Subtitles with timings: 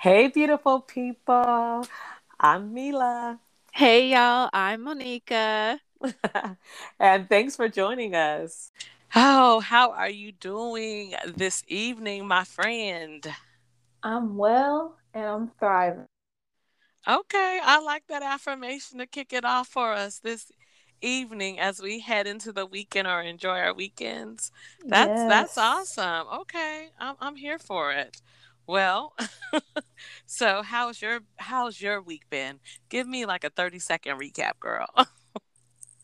[0.00, 1.84] Hey, beautiful people.
[2.40, 3.38] I'm Milah.
[3.70, 4.48] Hey, y'all.
[4.50, 5.78] I'm Monika.
[6.98, 8.72] and thanks for joining us.
[9.14, 13.26] Oh, how are you doing this evening, my friend?
[14.02, 16.06] I'm well and I'm thriving.
[17.06, 20.50] Okay, I like that affirmation to kick it off for us this
[21.02, 24.50] evening as we head into the weekend or enjoy our weekends.
[24.88, 25.26] That's yes.
[25.28, 26.26] that's awesome.
[26.40, 28.22] Okay, I'm I'm here for it.
[28.70, 29.14] Well,
[30.26, 32.60] so how's your how's your week been?
[32.88, 34.86] Give me like a 30 second recap, girl.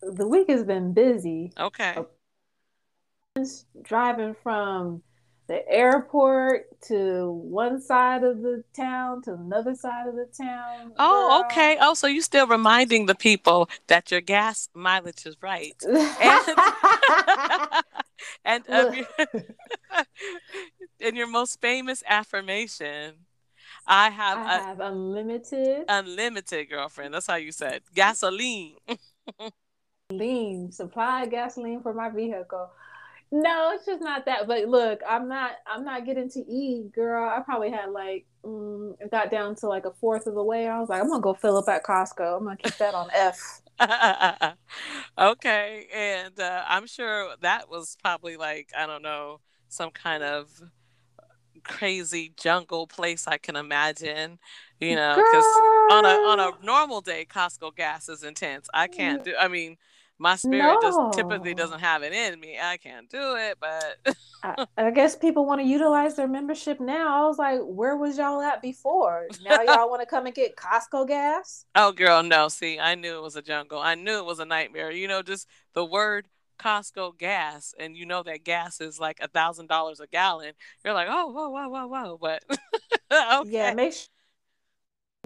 [0.03, 1.53] the week has been busy.
[1.61, 1.95] Okay.
[3.83, 5.03] Driving from
[5.47, 10.93] the airport to one side of the town to another side of the town.
[10.99, 11.45] Oh, girl.
[11.45, 11.77] okay.
[11.81, 15.77] Oh, so you still reminding the people that your gas mileage is right.
[18.45, 20.05] And, and, um,
[21.01, 23.15] and your most famous affirmation.
[23.87, 27.15] I have, I have unlimited unlimited girlfriend.
[27.15, 28.77] That's how you said gasoline.
[30.11, 32.71] Lean supply gasoline for my vehicle.
[33.33, 34.47] No, it's just not that.
[34.47, 35.53] But look, I'm not.
[35.67, 37.29] I'm not getting to E, girl.
[37.29, 40.69] I probably had like, mm, got down to like a fourth of the way.
[40.69, 42.39] I was like, I'm gonna go fill up at Costco.
[42.39, 43.63] I'm gonna keep that on F.
[45.19, 50.49] okay, and uh, I'm sure that was probably like I don't know some kind of
[51.67, 54.39] crazy jungle place I can imagine.
[54.81, 55.45] You know, because
[55.93, 58.69] on a on a normal day, Costco gas is intense.
[58.75, 59.35] I can't do.
[59.39, 59.77] I mean
[60.19, 60.81] my spirit no.
[60.81, 62.57] just typically doesn't have it in me.
[62.61, 67.23] I can't do it, but I, I, guess people want to utilize their membership now.
[67.23, 69.27] I was like, where was y'all at before?
[69.45, 71.67] Now y'all want to come and get Costco gas?
[71.75, 72.49] Oh, girl, no.
[72.49, 73.79] See, I knew it was a jungle.
[73.79, 74.91] I knew it was a nightmare.
[74.91, 76.27] You know, just the word
[76.59, 80.53] Costco gas, and you know that gas is like a thousand dollars a gallon.
[80.85, 82.19] You're like, oh, whoa, whoa, whoa, whoa.
[82.21, 82.43] But
[83.13, 83.51] okay.
[83.51, 84.09] yeah, make sure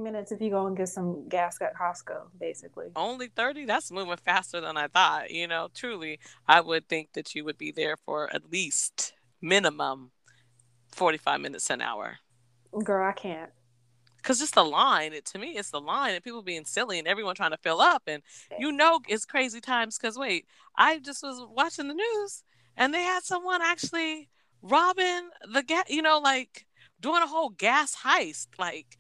[0.01, 2.89] minutes if you go and get some gas at Costco, basically.
[2.97, 3.67] Only 30?
[3.67, 5.31] That's moving faster than I thought.
[5.31, 6.19] You know, truly,
[6.49, 10.11] I would think that you would be there for at least minimum
[10.93, 12.19] 45 minutes an hour.
[12.83, 13.51] Girl, I can't.
[14.23, 17.09] Cause just the line, it to me, it's the line and people being silly and
[17.09, 18.23] everyone trying to fill up, and
[18.59, 19.99] you know it's crazy times.
[19.99, 22.43] Cause wait, I just was watching the news
[22.77, 24.29] and they had someone actually
[24.63, 26.67] robbing the gas, you know, like
[27.01, 28.99] doing a whole gas heist, like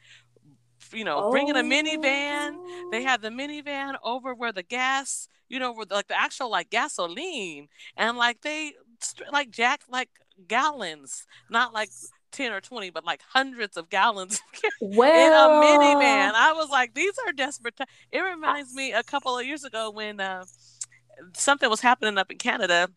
[0.92, 1.30] you know, oh.
[1.30, 2.56] bringing a minivan.
[2.90, 3.06] They oh.
[3.06, 7.68] had the minivan over where the gas, you know, where like the actual like gasoline,
[7.96, 8.72] and like they
[9.32, 10.10] like jacked like
[10.46, 11.90] gallons, not like
[12.32, 14.40] 10 or 20 but like hundreds of gallons
[14.80, 16.32] well, in a minivan.
[16.34, 17.90] I was like these are desperate times.
[18.12, 20.44] it reminds me a couple of years ago when uh,
[21.34, 22.88] something was happening up in canada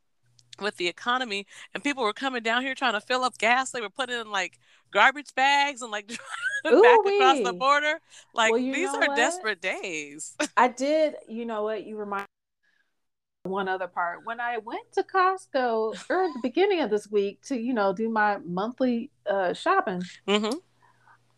[0.61, 3.71] with the economy and people were coming down here trying to fill up gas.
[3.71, 4.59] They were putting in like
[4.91, 6.07] garbage bags and like
[6.63, 7.99] back across the border.
[8.33, 9.15] Like well, these are what?
[9.15, 10.35] desperate days.
[10.57, 11.85] I did you know what?
[11.85, 12.27] You remind
[13.43, 17.59] one other part when i went to costco or the beginning of this week to
[17.59, 20.57] you know do my monthly uh shopping mm-hmm.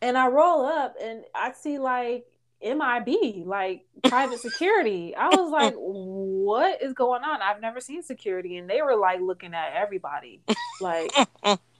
[0.03, 2.25] and i roll up and i see like
[2.63, 5.13] MIB, like private security.
[5.15, 7.41] I was like, what is going on?
[7.41, 8.57] I've never seen security.
[8.57, 10.41] And they were like looking at everybody.
[10.81, 11.11] Like,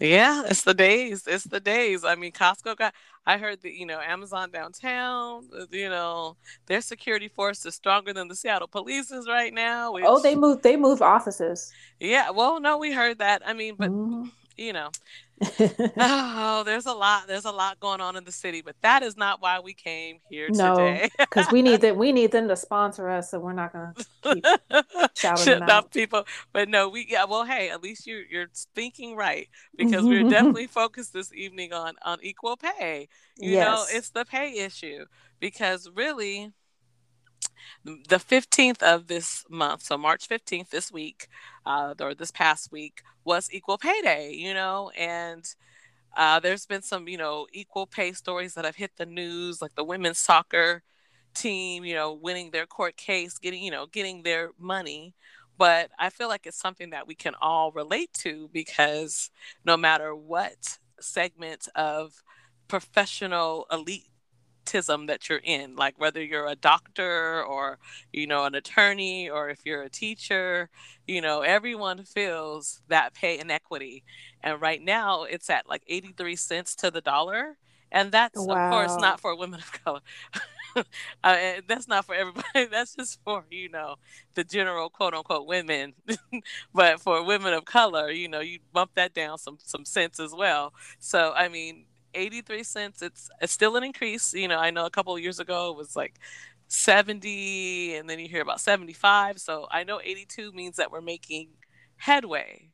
[0.00, 1.26] yeah, it's the days.
[1.26, 2.04] It's the days.
[2.04, 2.94] I mean, Costco got,
[3.26, 8.12] I heard that, you know, Amazon downtown, uh, you know, their security force is stronger
[8.12, 9.92] than the Seattle police is right now.
[9.92, 11.70] Which, oh, they moved, they moved offices.
[12.00, 12.30] Yeah.
[12.30, 13.42] Well, no, we heard that.
[13.44, 14.28] I mean, but, mm-hmm.
[14.56, 14.88] you know,
[15.96, 17.26] oh, there's a lot.
[17.26, 20.18] There's a lot going on in the city, but that is not why we came
[20.28, 21.10] here no, today.
[21.18, 21.96] Because we need that.
[22.00, 24.46] We need them to sponsor us, so we're not going to keep
[25.14, 25.90] shouting them out.
[25.92, 26.26] people.
[26.52, 27.24] But no, we yeah.
[27.24, 31.94] Well, hey, at least you you're thinking right because we're definitely focused this evening on
[32.04, 33.08] on equal pay.
[33.36, 33.66] You yes.
[33.66, 35.06] know, it's the pay issue
[35.40, 36.52] because really
[37.84, 41.28] the 15th of this month, so March 15th this week,
[41.66, 45.54] uh, or this past week, was equal pay day, you know, and
[46.16, 49.74] uh, there's been some, you know, equal pay stories that have hit the news, like
[49.76, 50.82] the women's soccer
[51.34, 55.14] team, you know, winning their court case, getting, you know, getting their money.
[55.58, 59.30] But I feel like it's something that we can all relate to because
[59.64, 62.22] no matter what segment of
[62.68, 64.09] professional elite
[64.72, 67.78] that you're in like whether you're a doctor or
[68.12, 70.70] you know an attorney or if you're a teacher
[71.06, 74.04] you know everyone feels that pay inequity
[74.42, 77.56] and right now it's at like 83 cents to the dollar.
[77.92, 78.66] And that's wow.
[78.66, 80.00] of course not for women of color.
[81.24, 82.66] Uh, that's not for everybody.
[82.70, 83.96] That's just for you know
[84.34, 85.94] the general quote unquote women.
[86.72, 90.32] But for women of color you know you bump that down some some cents as
[90.32, 90.72] well.
[91.00, 93.02] So i mean 83 cents.
[93.02, 94.34] It's it's still an increase.
[94.34, 96.18] You know, I know a couple of years ago it was like
[96.68, 99.40] 70 and then you hear about 75.
[99.40, 101.48] So I know 82 means that we're making
[101.96, 102.70] headway.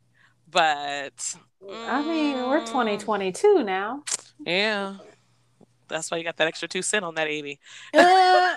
[0.48, 1.16] But
[1.62, 4.04] mm, I mean, we're 2022 now.
[4.44, 4.96] Yeah.
[5.88, 7.58] That's why you got that extra 2 cent on that 80.
[7.94, 8.56] Uh.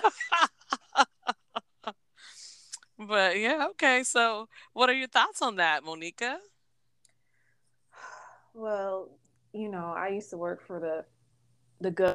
[2.98, 4.02] but yeah, okay.
[4.04, 6.36] So, what are your thoughts on that, Monika?
[8.52, 9.10] Well,
[9.52, 11.04] you know, I used to work for the
[11.80, 12.14] the good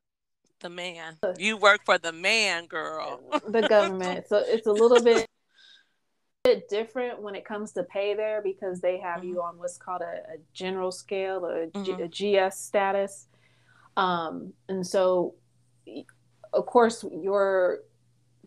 [0.62, 1.18] the man.
[1.38, 3.22] You work for the man, girl.
[3.48, 4.28] the government.
[4.28, 5.28] So it's a little bit
[6.44, 9.30] bit different when it comes to pay there because they have mm-hmm.
[9.30, 12.04] you on what's called a, a general scale or a, mm-hmm.
[12.04, 13.28] a GS status.
[13.98, 15.34] Um, and so,
[16.54, 17.80] of course, your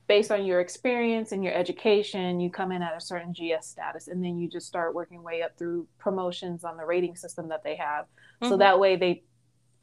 [0.06, 4.08] based on your experience and your education, you come in at a certain GS status,
[4.08, 7.62] and then you just start working way up through promotions on the rating system that
[7.62, 8.06] they have.
[8.40, 8.48] Mm-hmm.
[8.48, 9.22] So that way, they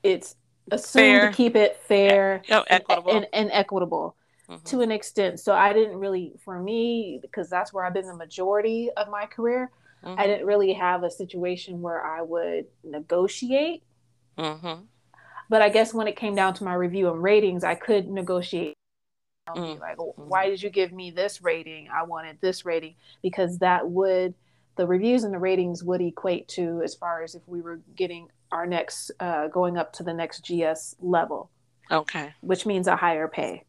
[0.04, 0.36] it's
[0.72, 1.30] assumed fair.
[1.30, 3.12] to keep it fair, oh, equitable.
[3.12, 4.16] And, and, and equitable.
[4.50, 4.64] Mm-hmm.
[4.66, 8.16] To an extent, so I didn't really, for me, because that's where I've been the
[8.16, 9.72] majority of my career.
[10.04, 10.20] Mm-hmm.
[10.20, 13.82] I didn't really have a situation where I would negotiate.
[14.38, 14.84] Mm-hmm.
[15.50, 18.76] But I guess when it came down to my review and ratings, I could negotiate
[19.54, 19.80] mm.
[19.80, 24.34] like why did you give me this rating i wanted this rating because that would
[24.76, 28.28] the reviews and the ratings would equate to as far as if we were getting
[28.52, 31.50] our next uh, going up to the next gs level
[31.92, 33.64] okay which means a higher pay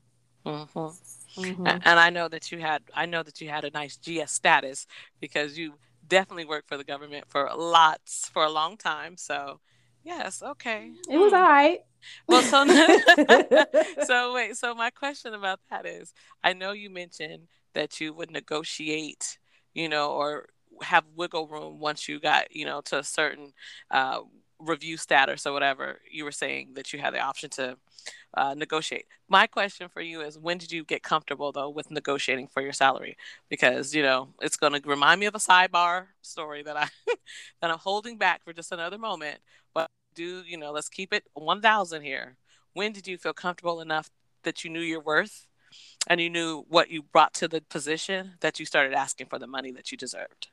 [0.44, 1.40] mm-hmm.
[1.40, 1.66] Mm-hmm.
[1.66, 4.86] and i know that you had i know that you had a nice gs status
[5.20, 5.74] because you
[6.06, 9.60] definitely worked for the government for lots for a long time so
[10.04, 11.38] yes okay it was hmm.
[11.38, 11.80] all right
[12.28, 12.66] well, so
[14.04, 14.56] so wait.
[14.56, 16.12] So my question about that is,
[16.42, 19.38] I know you mentioned that you would negotiate,
[19.74, 20.48] you know, or
[20.82, 23.52] have wiggle room once you got, you know, to a certain
[23.90, 24.20] uh,
[24.58, 26.00] review status or whatever.
[26.10, 27.76] You were saying that you had the option to
[28.34, 29.06] uh, negotiate.
[29.28, 32.72] My question for you is, when did you get comfortable though with negotiating for your
[32.72, 33.16] salary?
[33.48, 36.88] Because you know it's going to remind me of a sidebar story that I
[37.60, 39.40] that I'm holding back for just another moment,
[39.74, 42.36] but do, you know, let's keep it 1000 here.
[42.72, 44.10] When did you feel comfortable enough
[44.42, 45.46] that you knew your worth
[46.08, 49.46] and you knew what you brought to the position that you started asking for the
[49.46, 50.48] money that you deserved?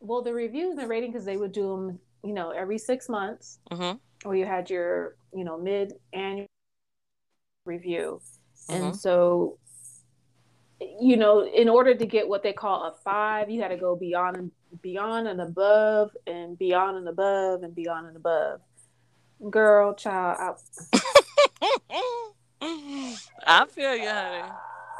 [0.00, 3.08] Well, the reviews and the rating, because they would do them, you know, every six
[3.08, 3.96] months, mm-hmm.
[4.28, 6.48] or you had your, you know, mid annual
[7.64, 8.20] review.
[8.68, 8.84] Mm-hmm.
[8.84, 9.58] And so,
[10.80, 13.94] you know, in order to get what they call a five, you had to go
[13.94, 14.50] beyond and
[14.82, 18.60] beyond and above and beyond and above and beyond and above.
[19.48, 20.58] Girl, child,
[20.92, 21.00] I,
[23.46, 24.50] I feel you, honey.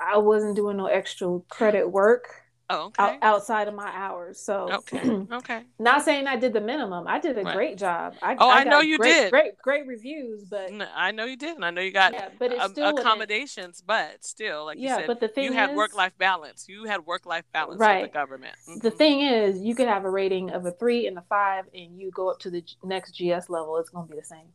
[0.01, 2.46] I wasn't doing no extra credit work.
[2.69, 3.19] Oh, okay.
[3.23, 4.41] outside of my hours.
[4.41, 5.63] So okay, okay.
[5.79, 7.07] Not saying I did the minimum.
[7.07, 7.55] I did a right.
[7.55, 8.15] great job.
[8.21, 9.31] I, oh, I, I know you great, did.
[9.31, 12.53] Great, great reviews, but I know you did, and I know you got yeah, but
[12.53, 13.83] it's still accommodations.
[13.87, 16.67] But still, like yeah, you said, but the thing you had work life balance.
[16.69, 18.03] You had work life balance right.
[18.03, 18.57] with the government.
[18.69, 18.81] Mm-hmm.
[18.81, 22.01] The thing is, you could have a rating of a three and a five, and
[22.01, 24.49] you go up to the next GS level, it's going to be the same.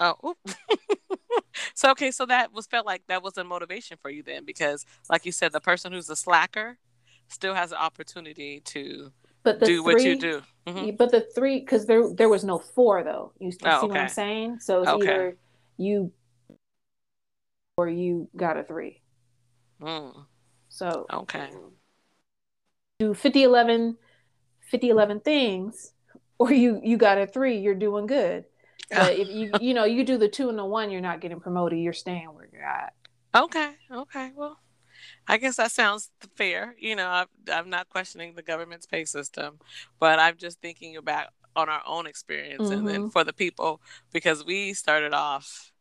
[0.00, 0.34] Oh.
[1.74, 4.84] so okay, so that was felt like that was a motivation for you then, because
[5.08, 6.78] like you said, the person who's a slacker
[7.32, 9.12] still has an opportunity to
[9.42, 10.42] but do three, what you do.
[10.66, 10.96] Mm-hmm.
[10.96, 13.32] But the three, because there there was no four though.
[13.38, 13.86] You, you oh, see okay.
[13.86, 14.60] what I'm saying?
[14.60, 15.08] So it's okay.
[15.08, 15.36] either
[15.76, 16.12] you
[17.76, 19.00] or you got a three.
[19.80, 20.26] Mm.
[20.68, 21.50] So okay,
[22.98, 23.96] do 50, 11,
[24.70, 25.92] 50, 11 things,
[26.38, 27.58] or you you got a three.
[27.58, 28.44] You're doing good.
[28.90, 31.40] But if you you know you do the two and the one, you're not getting
[31.40, 31.78] promoted.
[31.78, 32.94] You're staying where you're at.
[33.34, 33.70] Okay.
[33.90, 34.30] Okay.
[34.36, 34.58] Well,
[35.28, 36.74] I guess that sounds fair.
[36.78, 39.58] You know, I'm, I'm not questioning the government's pay system,
[39.98, 42.72] but I'm just thinking about on our own experience mm-hmm.
[42.72, 43.80] and then for the people
[44.12, 45.71] because we started off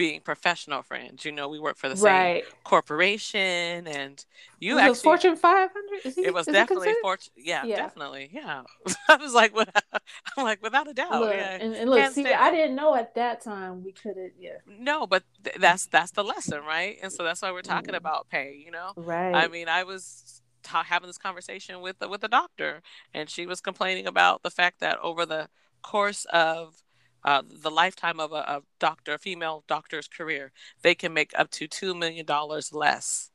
[0.00, 1.26] being professional friends.
[1.26, 2.42] You know, we work for the right.
[2.42, 4.24] same corporation, and
[4.58, 6.16] you was actually Fortune 500.
[6.16, 7.34] it was definitely Fortune.
[7.36, 8.30] Yeah, yeah, definitely.
[8.32, 8.62] Yeah,
[9.10, 9.52] I was like,
[10.38, 11.20] I'm like, without a doubt.
[11.20, 11.58] Look, yeah.
[11.60, 14.30] and, and look, see, I didn't know at that time we could have.
[14.40, 14.56] Yeah.
[14.66, 16.96] No, but th- that's that's the lesson, right?
[17.02, 17.98] And so that's why we're talking mm.
[17.98, 18.58] about pay.
[18.64, 19.34] You know, right?
[19.34, 22.80] I mean, I was having this conversation with with a doctor,
[23.12, 25.50] and she was complaining about the fact that over the
[25.82, 26.82] course of
[27.24, 31.50] uh, the lifetime of a, a, doctor, a female doctor's career, they can make up
[31.50, 32.26] to $2 million
[32.72, 33.30] less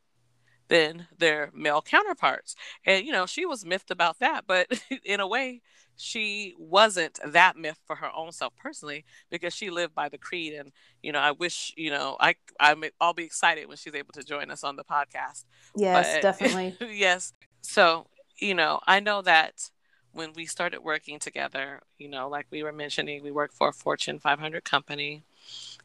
[0.67, 2.55] than their male counterparts.
[2.85, 4.67] And, you know, she was miffed about that, but
[5.05, 5.61] in a way,
[5.97, 10.53] she wasn't that myth for her own self personally because she lived by the creed.
[10.53, 14.13] And you know i wish you know i i i'll be excited when she's able
[14.13, 15.45] to join us on the podcast.
[15.75, 16.75] Yes but, definitely.
[16.93, 17.33] yes.
[17.61, 19.69] So you know i know that
[20.15, 23.73] when we started working together, you know, like we were mentioning, we work for a
[23.73, 25.25] Fortune 500 company,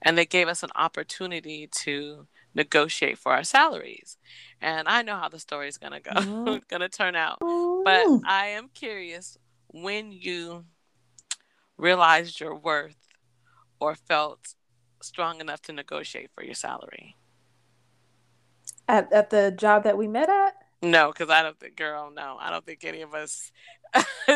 [0.01, 4.19] and they gave us an opportunity to negotiate for our salaries.
[4.61, 6.59] And I know how the story is going to go, mm-hmm.
[6.69, 7.39] going to turn out.
[7.41, 10.65] But I am curious when you
[11.77, 13.09] realized your worth
[13.81, 14.55] or felt
[15.03, 17.17] strong enough to negotiate for your salary.
[18.87, 20.55] At, at the job that we met at?
[20.83, 23.53] No, because I don't think, girl, no, I don't think any of us,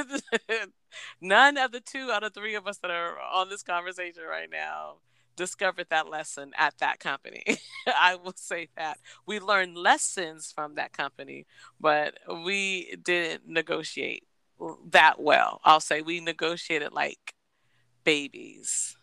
[1.21, 4.51] none of the two out of three of us that are on this conversation right
[4.51, 4.97] now
[5.37, 7.45] discovered that lesson at that company.
[7.87, 11.47] I will say that we learned lessons from that company,
[11.81, 14.25] but we didn't negotiate
[14.91, 15.61] that well.
[15.65, 17.35] I'll say we negotiated like
[18.05, 18.97] babies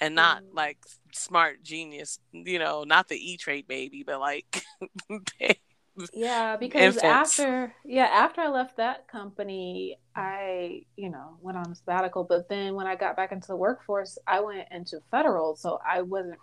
[0.00, 0.54] and not mm.
[0.54, 0.78] like
[1.12, 4.62] smart genius, you know, not the E Trade baby, but like
[6.12, 11.74] yeah because after yeah after i left that company i you know went on a
[11.74, 15.78] sabbatical but then when i got back into the workforce i went into federal so
[15.86, 16.38] i wasn't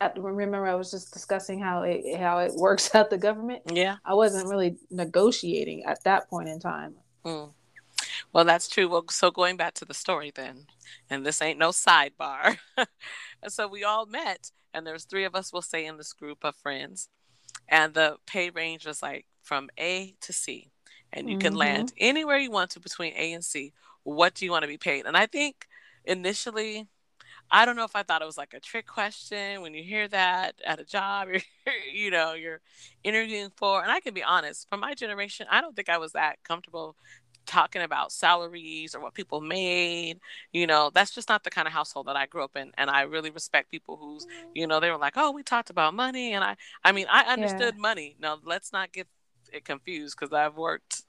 [0.00, 3.62] at, remember i was just discussing how it how it works at the government?
[3.72, 3.96] Yeah.
[4.04, 6.94] I wasn't really negotiating at that point in time.
[7.24, 7.52] Mm.
[8.32, 8.88] well that's true.
[8.88, 10.66] Well so going back to the story then
[11.08, 12.58] and this ain't no sidebar.
[13.48, 16.54] So we all met and there's three of us we'll say in this group of
[16.56, 17.08] friends
[17.70, 20.70] and the pay range was like from A to C,
[21.12, 21.46] and you mm-hmm.
[21.46, 23.72] can land anywhere you want to between A and C.
[24.02, 25.06] What do you want to be paid?
[25.06, 25.66] And I think
[26.04, 26.88] initially,
[27.50, 30.08] I don't know if I thought it was like a trick question when you hear
[30.08, 31.40] that at a job, you're,
[31.92, 32.60] you know, you're
[33.04, 33.82] interviewing for.
[33.82, 36.96] And I can be honest, for my generation, I don't think I was that comfortable
[37.46, 40.20] talking about salaries or what people made.
[40.52, 42.72] You know, that's just not the kind of household that I grew up in.
[42.78, 44.50] And I really respect people who's, mm-hmm.
[44.54, 46.34] you know, they were like, oh, we talked about money.
[46.34, 47.80] And I, I mean, I understood yeah.
[47.80, 48.16] money.
[48.20, 49.06] Now, let's not get
[49.52, 51.02] it confused because I've worked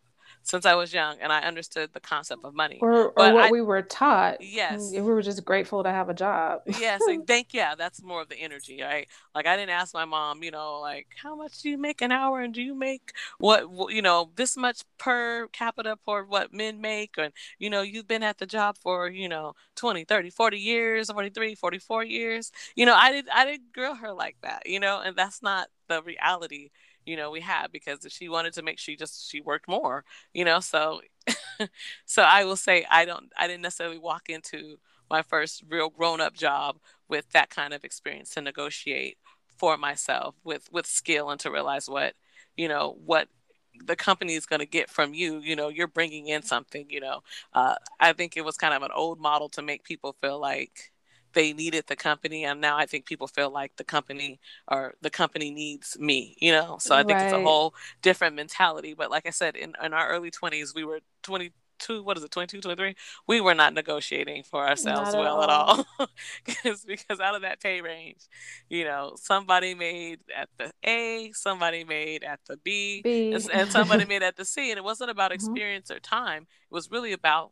[0.43, 2.79] since I was young, and I understood the concept of money.
[2.81, 4.41] Or, or what I, we were taught.
[4.41, 6.62] Yes, mm, we were just grateful to have a job.
[6.65, 9.07] yes, and think yeah, that's more of the energy, right?
[9.36, 12.12] Like I didn't ask my mom, you know, like how much do you make an
[12.12, 16.81] hour, and do you make what, you know, this much per capita for what men
[16.81, 20.57] make, and you know, you've been at the job for you know 20, 30, 40
[20.57, 22.51] years, 43, 44 years.
[22.75, 25.67] You know, I did I didn't grill her like that, you know, and that's not
[25.88, 26.69] the reality
[27.05, 30.03] you know we had because she wanted to make she just she worked more
[30.34, 31.01] you know so
[32.05, 34.77] so i will say i don't i didn't necessarily walk into
[35.10, 36.77] my first real grown-up job
[37.08, 39.17] with that kind of experience to negotiate
[39.58, 42.13] for myself with with skill and to realize what
[42.55, 43.27] you know what
[43.86, 47.00] the company is going to get from you you know you're bringing in something you
[47.00, 47.22] know
[47.53, 50.90] uh, i think it was kind of an old model to make people feel like
[51.33, 55.09] they needed the company and now i think people feel like the company or the
[55.09, 57.25] company needs me you know so i think right.
[57.25, 60.83] it's a whole different mentality but like i said in, in our early 20s we
[60.83, 62.95] were 22 what is it 22 23
[63.27, 66.07] we were not negotiating for ourselves not well at all, all.
[66.45, 68.27] because because out of that pay range
[68.69, 73.33] you know somebody made at the a somebody made at the b, b.
[73.33, 75.35] And, and, somebody made at the c and it wasn't about mm-hmm.
[75.35, 75.97] experience mm-hmm.
[75.97, 77.51] or time it was really about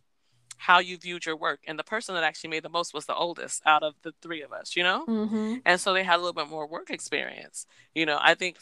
[0.59, 1.61] how you viewed your work.
[1.65, 4.41] And the person that actually made the most was the oldest out of the three
[4.41, 5.05] of us, you know?
[5.07, 5.55] Mm-hmm.
[5.65, 7.65] And so they had a little bit more work experience.
[7.95, 8.57] You know, I think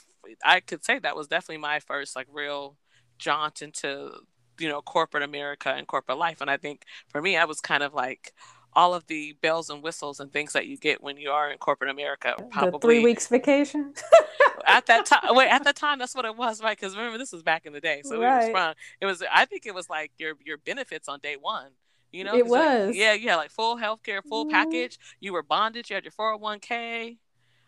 [0.46, 2.78] I could say that was definitely my first like real
[3.18, 4.12] jaunt into,
[4.60, 6.40] you know, corporate America and corporate life.
[6.40, 8.34] And I think for me, I was kind of like,
[8.74, 11.58] all of the bells and whistles and things that you get when you are in
[11.58, 12.36] corporate America.
[12.52, 13.92] Probably the three weeks vacation.
[14.68, 16.78] at that time, wait, at the time, that's what it was, right?
[16.78, 18.40] Because remember, this was back in the day, so right.
[18.40, 18.74] we were sprung.
[19.02, 21.72] It was, I think, it was like your your benefits on day one.
[22.12, 22.88] You know, it was.
[22.88, 24.52] Like, yeah, you had like full health care, full mm-hmm.
[24.52, 25.00] package.
[25.20, 25.90] You were bonded.
[25.90, 27.18] You had your 401k.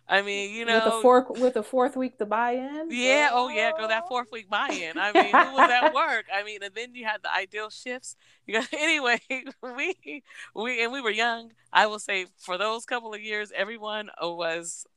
[0.10, 2.88] I mean, you know, with a fourth with fourth week to buy in.
[2.90, 4.98] Yeah, oh yeah, go that fourth week buy in.
[4.98, 6.26] I mean, who was at work?
[6.34, 8.16] I mean, and then you had the ideal shifts.
[8.48, 9.22] You got anyway.
[9.62, 10.24] We
[10.56, 11.52] we and we were young.
[11.72, 14.88] I will say for those couple of years, everyone was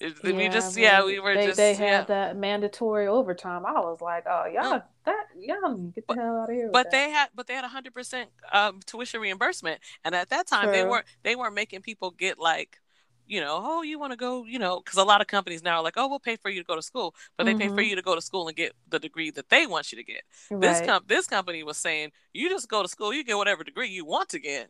[0.00, 2.04] yeah, we just yeah we were they, just they had yeah.
[2.04, 3.64] that mandatory overtime.
[3.66, 6.70] I was like, oh y'all that y'all get the but, hell out of here.
[6.72, 6.92] But that.
[6.92, 10.72] they had but they had hundred percent um, tuition reimbursement, and at that time True.
[10.72, 12.78] they weren't they weren't making people get like
[13.26, 15.78] you know, oh, you want to go, you know, because a lot of companies now
[15.78, 17.60] are like, oh, we'll pay for you to go to school, but they mm-hmm.
[17.60, 17.90] pay for mm-hmm.
[17.90, 20.22] you to go to school and get the degree that they want you to get.
[20.50, 20.60] Right.
[20.60, 23.88] This com- this company was saying, you just go to school, you get whatever degree
[23.88, 24.68] you want to get.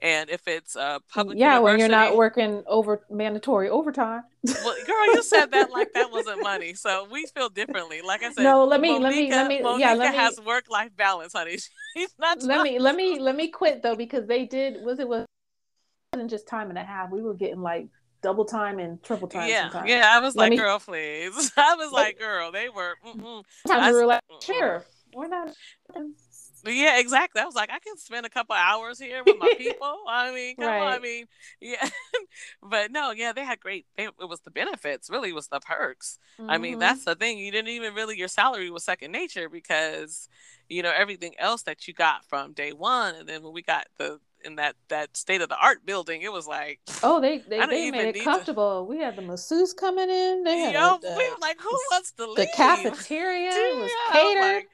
[0.00, 4.22] And if it's a public, yeah, when you're not working over mandatory overtime.
[4.42, 6.74] well, girl, you said that like that wasn't money.
[6.74, 8.02] So we feel differently.
[8.02, 8.64] Like I said, no.
[8.64, 9.60] Let me, Monika, let me, let me.
[9.60, 10.16] Monika yeah, let me.
[10.16, 11.58] Has work life balance, honey.
[11.96, 12.42] She's not.
[12.42, 14.84] Let me, let me, let me quit though because they did.
[14.84, 15.26] Was it was
[16.14, 17.10] wasn't just time and a half.
[17.10, 17.88] We were getting like
[18.22, 19.48] double time and triple time.
[19.48, 19.90] Yeah, sometimes.
[19.90, 20.12] yeah.
[20.12, 20.56] I was Let like, me...
[20.56, 21.52] girl, please.
[21.56, 22.94] I was like, girl, they were.
[23.66, 25.54] Sometimes we were like, sure, we're not.
[26.66, 27.42] Yeah, exactly.
[27.42, 29.96] I was like, I can spend a couple hours here with my people.
[30.08, 30.80] I mean, come right.
[30.80, 30.92] on.
[30.92, 31.26] I mean,
[31.60, 31.88] yeah.
[32.62, 33.86] but no, yeah, they had great.
[33.96, 35.10] They, it was the benefits.
[35.10, 36.18] Really, was the perks.
[36.38, 36.50] Mm-hmm.
[36.50, 36.80] I mean, mm-hmm.
[36.80, 37.38] that's the thing.
[37.38, 40.28] You didn't even really your salary was second nature because
[40.68, 43.86] you know everything else that you got from day one, and then when we got
[43.98, 47.60] the in that that state of the art building, it was like oh they they,
[47.66, 48.84] they made it comfortable.
[48.84, 48.90] To...
[48.90, 50.44] We had the masseuse coming in.
[50.44, 52.36] They had Yo, the, we were like, who wants to leave?
[52.36, 54.64] The cafeteria was catered.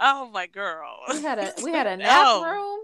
[0.00, 0.96] Oh my girl.
[1.10, 2.44] We had a we had a nap oh.
[2.44, 2.80] room.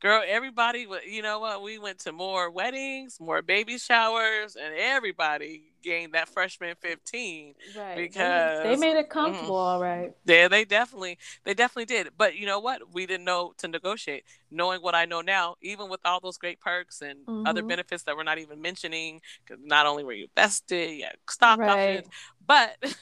[0.00, 1.62] Girl, everybody, you know what?
[1.62, 7.96] We went to more weddings, more baby showers, and everybody gained that freshman 15 right
[7.96, 9.12] because they made it mm-hmm.
[9.12, 13.04] comfortable mm, all right yeah they definitely they definitely did but you know what we
[13.04, 17.02] didn't know to negotiate knowing what i know now even with all those great perks
[17.02, 17.46] and mm-hmm.
[17.46, 21.58] other benefits that we're not even mentioning because not only were you vested yeah stock
[21.58, 21.98] right.
[21.98, 22.08] options
[22.46, 22.96] but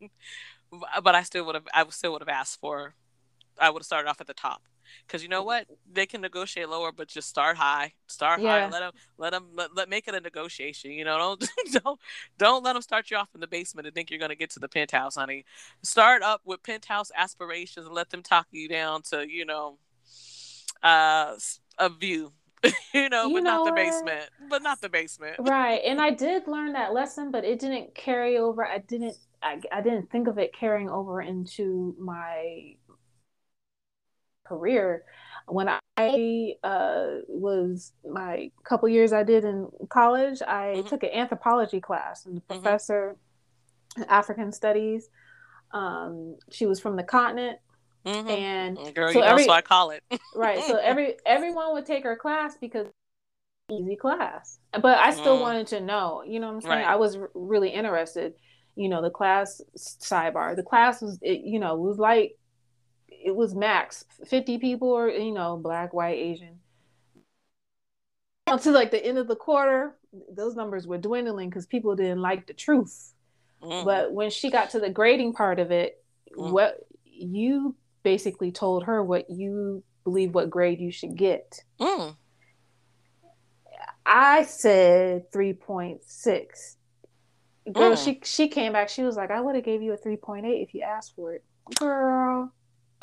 [1.02, 2.94] but I still would have I still would have asked for
[3.60, 4.62] I would have started off at the top
[5.06, 8.66] because you know what they can negotiate lower but just start high start yeah.
[8.66, 11.48] high let them let them let, let make it a negotiation you know don't
[11.84, 12.00] don't
[12.38, 14.50] don't let them start you off in the basement and think you're going to get
[14.50, 15.44] to the penthouse honey
[15.82, 19.78] start up with penthouse aspirations and let them talk you down to you know
[20.82, 21.34] uh
[21.78, 22.32] a view
[22.94, 24.30] you know, you but know not the basement.
[24.48, 25.36] But not the basement.
[25.38, 25.80] Right.
[25.84, 28.66] And I did learn that lesson, but it didn't carry over.
[28.66, 29.16] I didn't
[29.46, 32.74] I, I didn't think of it carrying over into my
[34.46, 35.04] career
[35.48, 40.88] when I uh, was my couple years I did in college, I mm-hmm.
[40.88, 42.62] took an anthropology class, and the mm-hmm.
[42.62, 43.16] professor,
[44.08, 45.08] African studies,
[45.72, 47.58] um, she was from the continent,
[48.04, 48.28] mm-hmm.
[48.28, 50.02] and Girl, so every, I call it
[50.34, 50.62] right.
[50.64, 52.88] So every everyone would take her class because
[53.70, 55.42] easy class, but I still mm.
[55.42, 56.22] wanted to know.
[56.26, 56.74] You know what I'm saying?
[56.74, 56.86] Right.
[56.86, 58.34] I was r- really interested
[58.76, 62.38] you know the class sidebar the class was it, you know was like
[63.08, 66.60] it was max 50 people or you know black white asian
[68.46, 69.96] until like the end of the quarter
[70.30, 73.12] those numbers were dwindling because people didn't like the truth
[73.62, 73.84] mm.
[73.84, 76.04] but when she got to the grading part of it
[76.36, 76.52] mm.
[76.52, 82.14] what you basically told her what you believe what grade you should get mm.
[84.04, 86.76] i said 3.6
[87.72, 88.04] Girl, mm.
[88.04, 88.88] she she came back.
[88.88, 91.14] She was like, "I would have gave you a three point eight if you asked
[91.16, 91.44] for it."
[91.76, 92.52] Girl.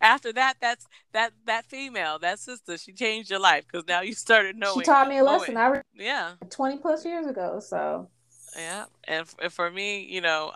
[0.00, 4.14] After that, that's that that female, that sister, she changed your life because now you
[4.14, 4.80] started knowing.
[4.80, 5.56] She taught me a lesson.
[5.56, 7.58] I re- yeah, twenty plus years ago.
[7.60, 8.08] So
[8.56, 10.52] yeah, and, and for me, you know,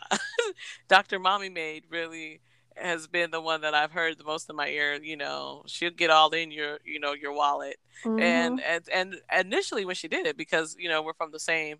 [0.88, 1.18] Dr.
[1.18, 2.40] Mommy Maid really
[2.76, 4.94] has been the one that I've heard the most in my ear.
[4.94, 7.76] You know, she'll get all in your, you know, your wallet.
[8.04, 8.20] Mm-hmm.
[8.20, 11.78] And, and and initially when she did it, because you know we're from the same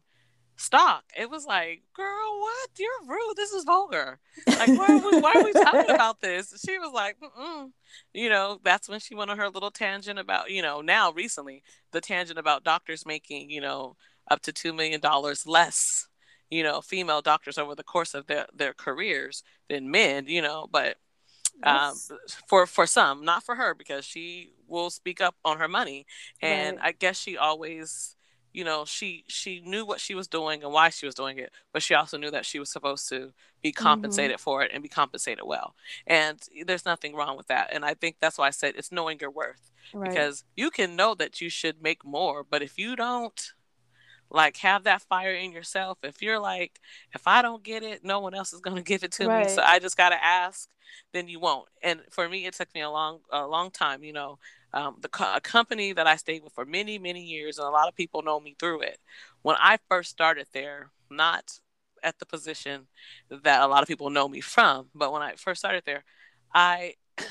[0.57, 1.05] stock.
[1.19, 2.71] It was like, girl, what?
[2.79, 3.37] You're rude.
[3.37, 4.19] This is vulgar.
[4.47, 6.55] Like, why are we, why are we talking about this?
[6.65, 7.71] She was like, Mm-mm.
[8.13, 11.63] you know, that's when she went on her little tangent about, you know, now recently,
[11.93, 13.97] the tangent about doctors making, you know,
[14.31, 15.01] up to $2 million
[15.47, 16.09] less,
[16.51, 20.69] you know, female doctors over the course of their, their careers than men, you know,
[20.71, 20.97] but
[21.63, 21.95] um,
[22.49, 26.07] for for some, not for her because she will speak up on her money,
[26.43, 26.89] and right.
[26.89, 28.17] I guess she always
[28.55, 31.53] you know she she knew what she was doing and why she was doing it
[31.73, 33.83] but she also knew that she was supposed to be mm-hmm.
[33.83, 34.43] compensated mm-hmm.
[34.43, 35.75] for it and be compensated well
[36.07, 39.19] and there's nothing wrong with that and i think that's why i said it's knowing
[39.21, 40.09] your worth right.
[40.09, 43.53] because you can know that you should make more but if you don't
[44.31, 46.81] like have that fire in yourself if you're like
[47.15, 49.47] if i don't get it no one else is going to give it to right.
[49.47, 50.71] me so i just got to ask
[51.13, 54.13] then you won't and for me it took me a long a long time you
[54.13, 54.39] know
[54.75, 57.73] um, the co- a company that I stayed with for many, many years, and a
[57.73, 58.99] lot of people know me through it.
[59.43, 61.61] When I first started there, not
[62.05, 62.89] at the position
[63.31, 66.05] that a lot of people know me from, but when I first started there,
[66.55, 66.95] I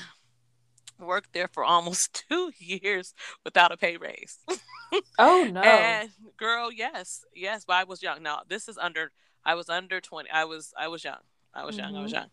[0.98, 4.38] worked there for almost two years without a pay raise.
[5.18, 6.02] oh no!
[6.02, 8.22] And girl, yes, yes, but I was young.
[8.22, 9.12] Now this is under.
[9.44, 10.30] I was under twenty.
[10.30, 11.20] I was I was young.
[11.54, 11.88] I was young.
[11.88, 11.98] Mm-hmm.
[11.98, 12.26] I was young,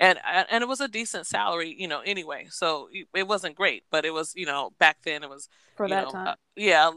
[0.00, 0.18] and
[0.50, 2.00] and it was a decent salary, you know.
[2.00, 5.88] Anyway, so it wasn't great, but it was, you know, back then it was for
[5.88, 6.26] that know, time.
[6.28, 6.90] Uh, yeah,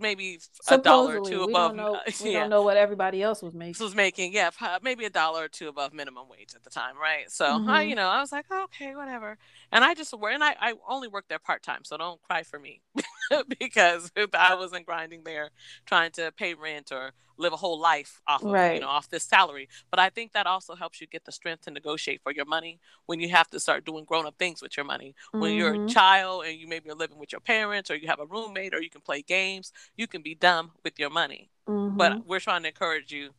[0.00, 1.70] maybe a dollar or two above.
[1.70, 2.40] Don't know, uh, we yeah.
[2.40, 3.84] don't know what everybody else was making.
[3.84, 4.50] Was making yeah,
[4.82, 7.30] maybe a dollar or two above minimum wage at the time, right?
[7.30, 7.70] So mm-hmm.
[7.70, 9.38] I, you know, I was like, okay, whatever.
[9.70, 12.42] And I just work, and I, I only worked there part time, so don't cry
[12.42, 12.80] for me
[13.58, 15.50] because I wasn't grinding there
[15.86, 18.74] trying to pay rent or live a whole life off of right.
[18.74, 19.68] you know off this salary.
[19.90, 22.78] But I think that also helps you get the strength to negotiate for your money
[23.06, 25.14] when you have to start doing grown up things with your money.
[25.32, 25.58] When mm-hmm.
[25.58, 25.86] you're a mm-hmm.
[25.88, 28.82] child and you maybe are living with your parents or you have a roommate or
[28.82, 31.50] you can play games, you can be dumb with your money.
[31.68, 31.96] Mm-hmm.
[31.96, 33.30] But we're trying to encourage you,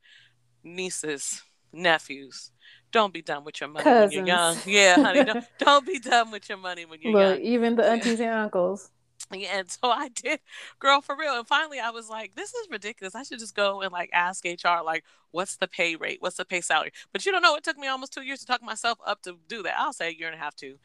[0.63, 2.51] nieces, nephews,
[2.91, 4.15] don't be dumb with your money Cousins.
[4.15, 4.57] when you're young.
[4.65, 7.47] Yeah, honey, don't, don't be done with your money when you're Look, young.
[7.47, 8.89] Even the aunties and uncles.
[9.51, 10.39] And so I did,
[10.79, 11.37] girl, for real.
[11.37, 13.15] And finally, I was like, "This is ridiculous.
[13.15, 16.21] I should just go and like ask HR, like, what's the pay rate?
[16.21, 17.55] What's the pay salary?" But you don't know.
[17.55, 19.75] It took me almost two years to talk myself up to do that.
[19.77, 20.77] I'll say a year and a half too.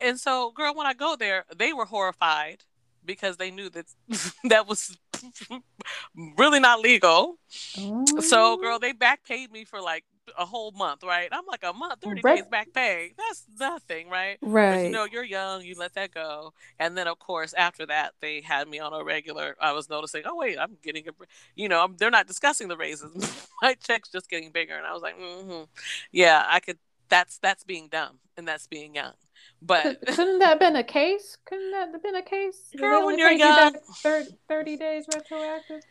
[0.00, 2.64] And so, girl, when I go there, they were horrified
[3.04, 3.86] because they knew that
[4.44, 4.96] that was
[6.36, 7.38] really not legal.
[7.48, 8.78] So, girl, oh.
[8.80, 10.04] they back paid me for like
[10.36, 11.28] a whole month, right?
[11.30, 12.36] I'm like a month, 30 right.
[12.36, 13.12] days back pay.
[13.16, 14.38] That's nothing, right?
[14.42, 14.74] Right.
[14.76, 16.52] But, you know, you're young, you let that go.
[16.78, 19.56] And then, of course, after that, they had me on a regular.
[19.60, 21.12] I was noticing, oh, wait, I'm getting a,
[21.54, 23.48] you know, they're not discussing the raises.
[23.62, 24.74] My check's just getting bigger.
[24.74, 25.64] And I was like, mm-hmm.
[26.12, 29.14] yeah, I could, that's, that's being dumb and that's being young.
[29.60, 31.36] But couldn't that have been a case?
[31.44, 32.70] Couldn't that have been a case?
[32.76, 35.82] Girl, when you're young, you 30, 30 days retroactive.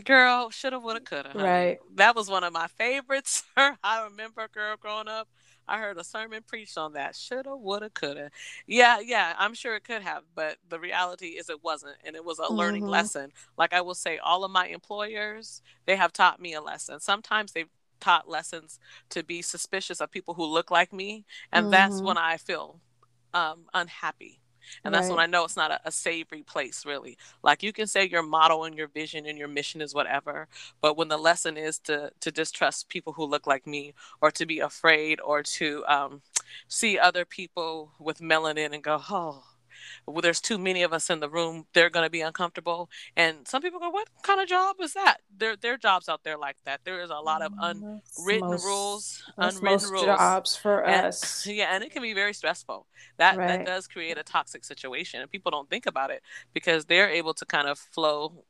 [0.04, 1.30] girl, shoulda, woulda, coulda.
[1.30, 1.44] Honey.
[1.44, 1.78] Right.
[1.94, 3.42] That was one of my favorites.
[3.56, 5.28] I remember, girl, growing up,
[5.68, 7.16] I heard a sermon preached on that.
[7.16, 8.30] Shoulda, woulda, coulda.
[8.66, 12.24] Yeah, yeah, I'm sure it could have, but the reality is it wasn't, and it
[12.24, 12.54] was a mm-hmm.
[12.54, 13.32] learning lesson.
[13.58, 17.00] Like I will say, all of my employers, they have taught me a lesson.
[17.00, 18.78] Sometimes they've taught lessons
[19.10, 21.72] to be suspicious of people who look like me, and mm-hmm.
[21.72, 22.80] that's when I feel
[23.34, 24.40] um, unhappy
[24.84, 25.16] and that's right.
[25.16, 27.16] when I know it's not a, a, savory place, really.
[27.42, 30.48] Like you can say your motto and your vision and your mission is whatever,
[30.80, 34.46] but when the lesson is to to distrust people who look like me, or to
[34.46, 36.22] be afraid, or to um,
[36.68, 39.44] see other people with melanin and go, oh,
[40.06, 42.90] well, there's too many of us in the room, they're going to be uncomfortable.
[43.16, 45.18] And some people go, what kind of job is that?
[45.36, 46.80] There, there are jobs out there like that.
[46.84, 50.04] There is a lot of mm, unwritten most, rules, unwritten rules.
[50.04, 51.46] jobs for and, us.
[51.56, 52.86] Yeah, and it can be very stressful.
[53.18, 53.48] That right.
[53.48, 56.22] that does create a toxic situation, and people don't think about it
[56.52, 58.44] because they're able to kind of flow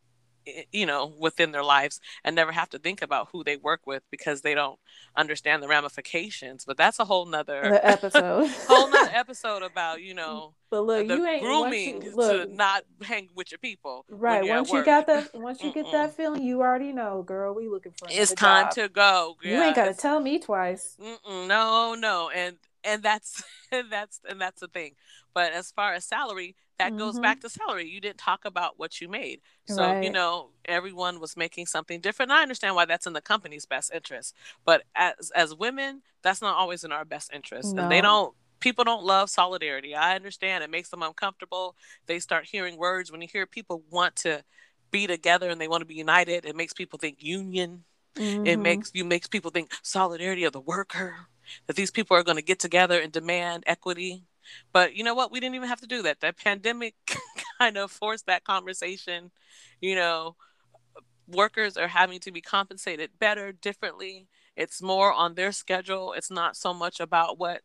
[0.47, 3.81] Eh, you know within their lives and never have to think about who they work
[3.87, 4.79] with because they don't
[5.17, 6.65] understand the ramifications.
[6.65, 8.49] But that's a whole nother episode.
[8.69, 12.55] whole nother episode about you know but look the you ain't grooming you, look, to
[12.55, 16.43] not hang with your people right once you got that once you get that feeling
[16.43, 18.73] you already know girl we looking for it's time job.
[18.73, 20.97] to go yeah, you ain't got to tell me twice.
[21.27, 22.57] No no and
[22.87, 24.95] and that's and that's and that's the thing.
[25.35, 26.99] But as far as salary that mm-hmm.
[26.99, 27.89] goes back to salary.
[27.89, 29.41] You didn't talk about what you made.
[29.67, 30.05] So, right.
[30.05, 32.33] you know, everyone was making something different.
[32.33, 34.35] I understand why that's in the company's best interest.
[34.65, 37.75] But as as women, that's not always in our best interest.
[37.75, 37.83] No.
[37.83, 39.95] And they don't people don't love solidarity.
[39.95, 41.77] I understand it makes them uncomfortable.
[42.07, 44.43] They start hearing words when you hear people want to
[44.91, 47.85] be together and they want to be united, it makes people think union.
[48.17, 48.47] Mm-hmm.
[48.47, 51.15] It makes you makes people think solidarity of the worker.
[51.69, 54.25] That these people are going to get together and demand equity
[54.73, 55.33] but you know what?
[55.33, 56.21] We didn't even have to do that.
[56.21, 56.95] That pandemic
[57.59, 59.31] kind of forced that conversation.
[59.81, 60.37] You know,
[61.29, 64.29] workers are having to be compensated better, differently.
[64.57, 66.13] It's more on their schedule.
[66.13, 67.63] It's not so much about what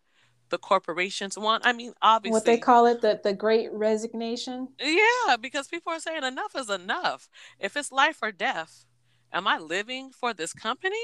[0.50, 1.66] the corporations want.
[1.66, 4.68] I mean, obviously, what they call it the the Great Resignation.
[4.80, 7.30] Yeah, because people are saying enough is enough.
[7.60, 8.86] If it's life or death,
[9.34, 10.98] am I living for this company?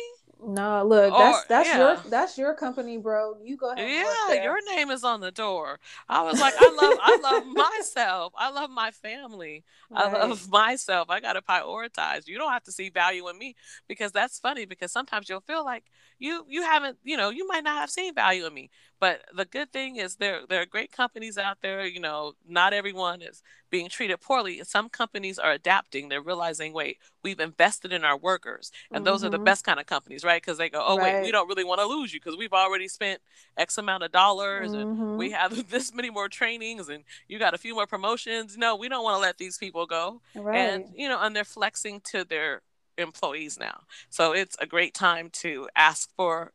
[0.46, 1.78] No, look, or, that's oh, that's yeah.
[1.78, 3.36] your that's your company, bro.
[3.44, 3.90] You go ahead.
[3.90, 5.80] Yeah, your name is on the door.
[6.08, 7.48] I was like, I love I love
[7.80, 8.34] myself.
[8.38, 9.64] I love my family.
[9.90, 10.06] Right.
[10.06, 11.10] I love myself.
[11.10, 12.28] I gotta prioritize.
[12.28, 13.56] You don't have to see value in me
[13.88, 15.86] because that's funny because sometimes you'll feel like
[16.20, 18.70] you you haven't, you know, you might not have seen value in me.
[19.00, 21.86] But the good thing is there there are great companies out there.
[21.86, 24.62] You know, not everyone is being treated poorly.
[24.64, 26.10] Some companies are adapting.
[26.10, 29.06] They're realizing, wait, we've invested in our workers, and mm-hmm.
[29.06, 29.44] those are the mm-hmm.
[29.44, 30.42] best kind of companies, right?
[30.42, 31.16] Because they go, oh right.
[31.16, 33.22] wait, we don't really want to lose you because we've already spent
[33.58, 35.02] X amount of dollars, mm-hmm.
[35.02, 38.58] and we have this many more trainings, and you got a few more promotions.
[38.58, 40.22] No, we don't want to let these people go.
[40.36, 40.58] Right.
[40.58, 42.62] And you know, and they're flexing to their
[42.98, 43.82] employees now.
[44.10, 46.52] So it's a great time to ask for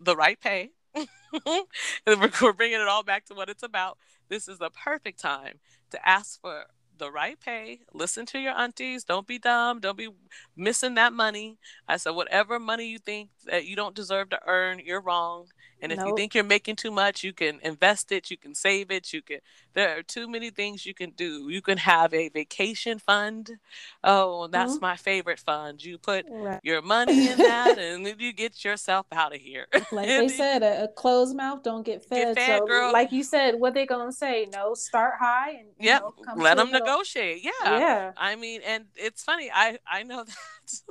[0.00, 0.70] the right pay
[2.06, 3.98] we're bringing it all back to what it's about.
[4.28, 6.64] This is the perfect time to ask for
[6.98, 7.80] the right pay.
[7.92, 9.04] Listen to your aunties.
[9.04, 9.80] Don't be dumb.
[9.80, 10.08] Don't be
[10.56, 11.58] missing that money.
[11.88, 15.46] I said, whatever money you think that you don't deserve to earn, you're wrong.
[15.80, 16.08] And if nope.
[16.08, 19.22] you think you're making too much, you can invest it, you can save it, you
[19.22, 19.38] can
[19.74, 21.48] there are too many things you can do.
[21.50, 23.58] You can have a vacation fund.
[24.02, 24.84] Oh, that's mm-hmm.
[24.84, 25.84] my favorite fund.
[25.84, 26.58] You put right.
[26.64, 29.66] your money in that and then you get yourself out of here.
[29.92, 32.34] Like they said, a, a, closed mouth don't get fed.
[32.34, 32.92] Get fed so, girl.
[32.92, 34.48] like you said, what they gonna say?
[34.52, 36.00] No, start high and yeah,
[36.36, 37.44] let them negotiate.
[37.44, 37.78] Yeah.
[37.78, 38.12] Yeah.
[38.16, 39.50] I mean, and it's funny.
[39.52, 40.34] I I know that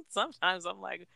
[0.10, 1.08] sometimes I'm like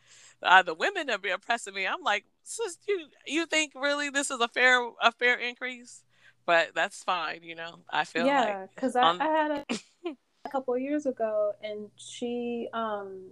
[0.42, 1.86] uh, the women that be oppressing me.
[1.86, 6.02] I'm like, sis, you you think really this is a fair a fair increase?
[6.44, 7.80] But that's fine, you know.
[7.88, 10.10] I feel yeah, because I, I, had a,
[10.44, 13.30] a couple years ago, and she um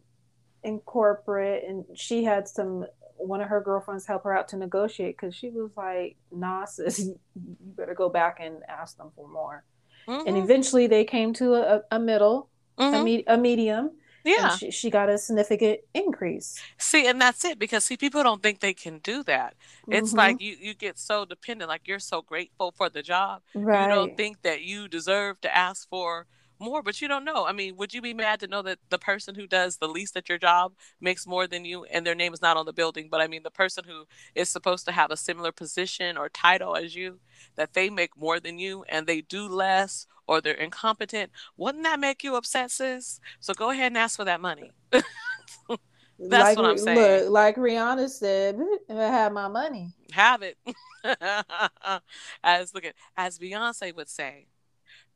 [0.63, 2.87] in corporate, and she had some
[3.17, 7.01] one of her girlfriends help her out to negotiate because she was like, "Nah, sis,
[7.07, 9.65] you better go back and ask them for more."
[10.11, 10.29] Mm-hmm.
[10.29, 12.95] And eventually, they came to a, a middle, mm-hmm.
[12.95, 13.93] a, me- a medium.
[14.25, 16.61] Yeah, she, she, got a significant increase.
[16.77, 19.55] See, and that's it because see, people don't think they can do that.
[19.89, 20.19] It's mm-hmm.
[20.19, 23.89] like you you get so dependent, like you're so grateful for the job, right.
[23.89, 26.27] you don't think that you deserve to ask for
[26.61, 27.47] more, but you don't know.
[27.47, 30.17] I mean, would you be mad to know that the person who does the least
[30.17, 33.09] at your job makes more than you and their name is not on the building?
[33.11, 36.77] But I mean, the person who is supposed to have a similar position or title
[36.77, 37.21] as you,
[37.57, 41.99] that they make more than you and they do less or they're incompetent, wouldn't that
[41.99, 43.21] make you upset, sis?
[43.41, 44.71] So go ahead and ask for that money.
[44.93, 47.25] That's like, what I'm saying.
[47.25, 49.95] Look, like Rihanna said, I have my money.
[50.13, 50.59] Have it.
[52.45, 54.47] as look at as Beyonce would say,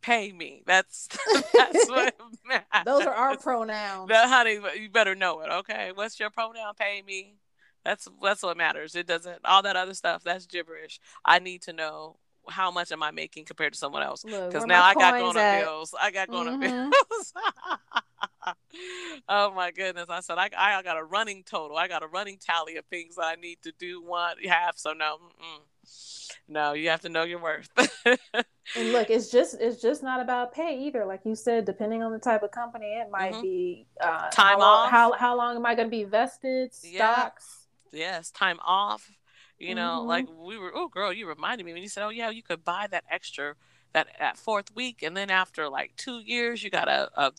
[0.05, 0.63] pay me.
[0.67, 1.09] That's
[1.55, 2.15] that's what
[2.47, 2.67] matters.
[2.85, 4.09] Those are our pronouns.
[4.09, 5.51] That, honey, you better know it.
[5.51, 6.75] Okay, what's your pronoun?
[6.79, 7.37] Pay me.
[7.85, 8.95] That's that's what matters.
[8.95, 10.23] It doesn't all that other stuff.
[10.23, 11.01] That's gibberish.
[11.25, 12.17] I need to know
[12.49, 14.23] how much am I making compared to someone else?
[14.23, 15.95] Because now I got going on bills.
[15.99, 16.63] I got going mm-hmm.
[16.63, 17.33] on bills.
[19.29, 20.07] oh my goodness!
[20.09, 21.77] I said I, I got a running total.
[21.77, 24.75] I got a running tally of things that I need to do, want, have.
[24.77, 25.19] So no,
[26.49, 27.69] no, you have to know your worth.
[28.05, 31.05] and look, it's just it's just not about pay either.
[31.05, 33.43] Like you said, depending on the type of company, it might mm-hmm.
[33.43, 34.91] be uh, time how off.
[34.91, 36.75] how how long am I going to be vested?
[36.75, 37.67] Stocks.
[37.93, 38.01] Yeah.
[38.01, 39.11] Yes, time off.
[39.59, 40.09] You know, mm-hmm.
[40.09, 40.73] like we were.
[40.75, 43.55] Oh, girl, you reminded me when you said, "Oh yeah, you could buy that extra."
[43.93, 47.33] That at fourth week, and then after like two years, you got a, a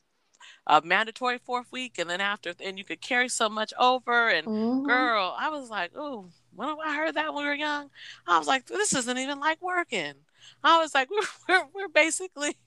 [0.67, 4.29] a mandatory fourth week, and then after, and you could carry so much over.
[4.29, 4.85] And mm-hmm.
[4.85, 7.89] girl, I was like, oh, when I heard that when we were young,
[8.27, 10.13] I was like, this isn't even like working.
[10.63, 12.57] I was like, we're, we're, we're basically,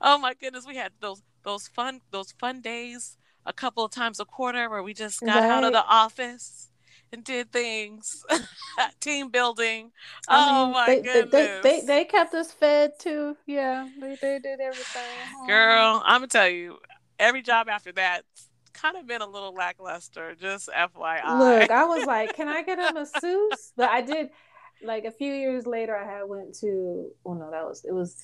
[0.00, 4.20] oh my goodness, we had those those fun those fun days a couple of times
[4.20, 5.50] a quarter where we just got right.
[5.50, 6.68] out of the office
[7.12, 8.24] and did things,
[9.00, 9.90] team building.
[10.28, 13.36] I oh mean, my they, goodness, they, they, they kept us fed too.
[13.46, 15.02] Yeah, they, they did everything.
[15.46, 16.78] Girl, I'm gonna tell you,
[17.18, 18.22] every job after that
[18.80, 20.34] kind of been a little lackluster.
[20.40, 21.38] Just FYI.
[21.38, 23.72] Look, I was like, can I get a masseuse?
[23.76, 24.30] But I did.
[24.80, 27.10] Like a few years later, I had went to.
[27.26, 28.14] Oh no, that was it was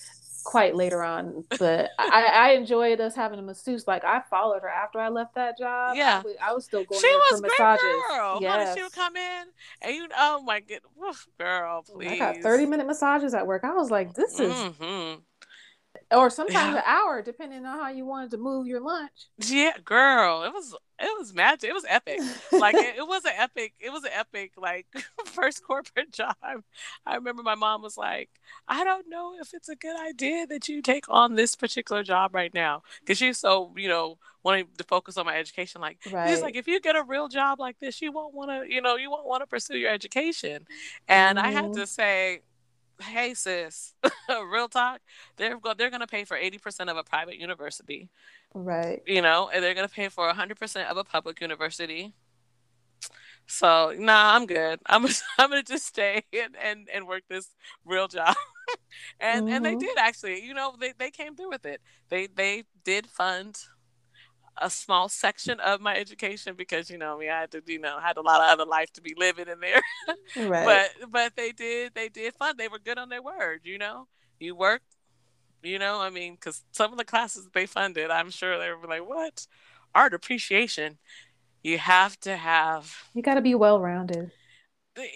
[0.45, 3.89] quite later on, but I, I enjoyed us having a masseuse.
[3.89, 5.97] Like I followed her after I left that job.
[5.97, 7.01] Yeah, I, I was still going.
[7.01, 7.83] She was for massages.
[8.09, 8.39] girl.
[8.41, 8.77] Yes.
[8.77, 9.45] she would come in
[9.83, 10.07] and you.
[10.17, 12.13] Oh my goodness, girl, please.
[12.13, 13.65] I got thirty minute massages at work.
[13.65, 14.53] I was like, this is.
[14.53, 15.21] Mm-hmm
[16.11, 16.79] or sometimes yeah.
[16.79, 19.29] an hour, depending on how you wanted to move your lunch.
[19.39, 21.71] Yeah, girl, it was it was magic.
[21.71, 22.21] It was epic.
[22.53, 23.75] like it, it, was an epic.
[23.81, 24.87] It was an epic like
[25.27, 26.37] first corporate job.
[27.07, 28.31] I remember my mom was like,
[28.69, 32.35] "I don't know if it's a good idea that you take on this particular job
[32.35, 35.81] right now," because she's so you know wanting to focus on my education.
[35.81, 36.29] Like, right.
[36.29, 38.81] she's like, if you get a real job like this, you won't want to, you
[38.81, 40.67] know, you won't want to pursue your education.
[41.09, 41.47] And mm-hmm.
[41.49, 41.81] I had mm-hmm.
[41.81, 42.43] to say,
[43.01, 43.95] hey sis
[44.51, 45.01] real talk
[45.37, 48.09] they're go- they're going to pay for 80% of a private university
[48.55, 49.03] right.
[49.07, 52.15] you know and they're going to pay for 100% of a public university.
[53.47, 54.81] So nah i'm good.
[54.87, 55.07] I'm,
[55.39, 57.49] I'm going to just stay and, and and work this
[57.85, 58.35] real job.
[59.21, 59.55] And mm-hmm.
[59.55, 59.79] and they mm-hmm.
[59.81, 60.43] did actually.
[60.45, 61.81] You know they, they came through with it.
[62.09, 63.59] They they did fund
[64.59, 67.81] a small section of my education because you know I mean I had to you
[67.81, 69.81] know had a lot of other life to be living in there.
[70.49, 70.91] right.
[71.01, 72.57] But but they did they did fun.
[72.57, 73.63] They were good on their word.
[73.65, 74.07] You know,
[74.39, 74.83] you work.
[75.63, 78.87] You know, I mean, because some of the classes they funded, I'm sure they were
[78.87, 79.47] like, "What
[79.95, 80.99] art appreciation?"
[81.63, 82.95] You have to have.
[83.15, 84.31] You got to be well rounded.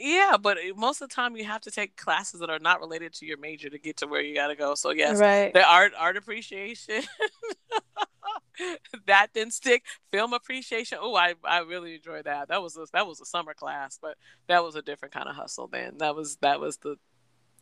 [0.01, 2.81] Yeah, but eh, most of the time you have to take classes that are not
[2.81, 4.75] related to your major to get to where you got to go.
[4.75, 5.53] So yes, right.
[5.53, 7.03] the art art appreciation.
[9.07, 9.85] that didn't stick.
[10.11, 10.99] Film appreciation.
[11.01, 12.49] Oh, I, I really enjoyed that.
[12.49, 15.37] That was a, that was a summer class, but that was a different kind of
[15.37, 15.69] hustle.
[15.69, 16.97] Then that was that was the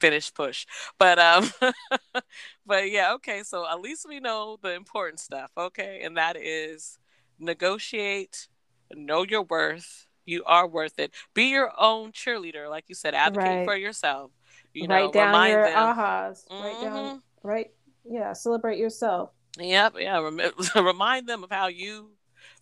[0.01, 0.67] finish push.
[0.99, 1.51] But um,
[2.67, 3.43] but yeah, okay.
[3.43, 5.51] So at least we know the important stuff.
[5.57, 6.99] Okay, and that is
[7.39, 8.49] negotiate,
[8.95, 10.07] know your worth.
[10.25, 11.15] You are worth it.
[11.35, 13.15] Be your own cheerleader, like you said.
[13.15, 13.65] Advocate right.
[13.65, 14.33] for yourself.
[14.73, 15.75] You write know, down your them.
[15.77, 16.49] ahas.
[16.49, 16.63] Mm-hmm.
[16.63, 17.23] Write down.
[17.43, 17.71] Right.
[18.05, 18.33] Yeah.
[18.33, 19.31] Celebrate yourself.
[19.59, 20.19] Yep, yeah.
[20.19, 20.53] Rem-
[20.85, 22.11] remind them of how you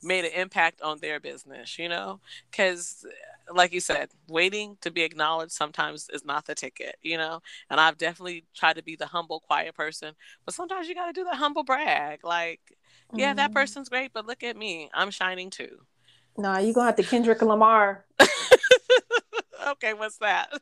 [0.02, 2.20] made an impact on their business, you know?
[2.50, 3.07] Because,
[3.52, 7.40] like you said, waiting to be acknowledged sometimes is not the ticket, you know?
[7.70, 11.12] And I've definitely tried to be the humble, quiet person, but sometimes you got to
[11.12, 12.20] do the humble brag.
[12.24, 13.18] Like, mm-hmm.
[13.18, 13.54] yeah, that mm-hmm.
[13.54, 14.90] person's great, but look at me.
[14.94, 15.80] I'm shining too.
[16.37, 18.04] Nah, you're going to have to Kendrick Lamar.
[19.68, 20.52] okay, what's that?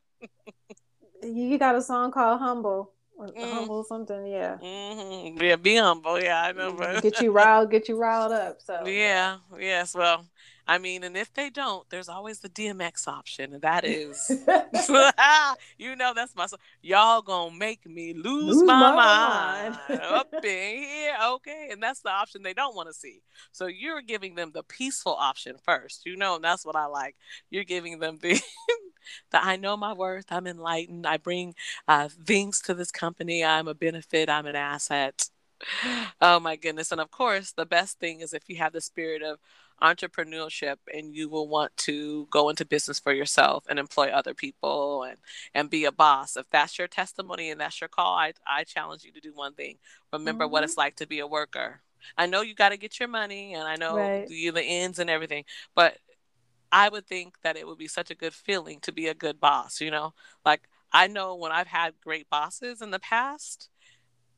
[1.23, 2.93] you got a song called Humble.
[3.31, 3.51] Mm.
[3.51, 4.59] Humble something, yeah.
[4.63, 5.41] Mm-hmm.
[5.41, 6.21] Yeah, be humble.
[6.21, 6.73] Yeah, I know.
[6.73, 7.03] But...
[7.03, 8.61] get you riled, get you riled up.
[8.61, 9.95] So yeah, yes.
[9.95, 10.25] Well,
[10.67, 14.31] I mean, and if they don't, there's always the DMX option, and that is,
[15.79, 16.47] you know, that's my
[16.83, 21.69] y'all gonna make me lose, lose my, my, mind, up in here, okay?
[21.71, 23.23] And that's the option they don't want to see.
[23.51, 27.17] So you're giving them the peaceful option first, you know, and that's what I like.
[27.51, 28.41] You're giving them the
[29.33, 30.27] that I know my worth.
[30.31, 31.07] I'm enlightened.
[31.07, 31.55] I bring
[31.89, 33.45] uh, things to this company.
[33.45, 34.29] I'm a benefit.
[34.29, 35.29] I'm an asset.
[36.21, 36.93] Oh my goodness.
[36.93, 39.39] And of course, the best thing is if you have the spirit of
[39.83, 45.03] entrepreneurship and you will want to go into business for yourself and employ other people
[45.03, 45.19] and
[45.55, 49.03] and be a boss if that's your testimony and that's your call i, I challenge
[49.05, 49.79] you to do one thing
[50.13, 50.53] remember mm-hmm.
[50.53, 51.81] what it's like to be a worker
[52.17, 54.29] i know you got to get your money and i know right.
[54.29, 55.99] the, the ends and everything but
[56.73, 59.39] I would think that it would be such a good feeling to be a good
[59.39, 60.15] boss, you know?
[60.45, 63.69] Like I know when I've had great bosses in the past,